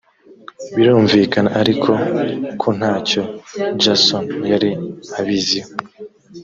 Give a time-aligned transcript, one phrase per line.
[0.75, 1.91] birumvikana ariko
[2.61, 3.21] ko nta cyo
[3.81, 4.69] jason yari
[5.19, 5.71] abiziho